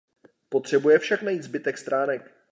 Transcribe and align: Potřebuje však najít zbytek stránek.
Potřebuje 0.49 0.99
však 0.99 1.21
najít 1.21 1.43
zbytek 1.43 1.77
stránek. 1.77 2.33